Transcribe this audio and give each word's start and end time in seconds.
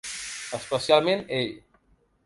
Especialment 0.59 1.23
ell—. 1.41 1.57